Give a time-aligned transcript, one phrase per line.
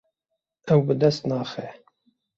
[0.71, 1.67] Ew bi dest naxe.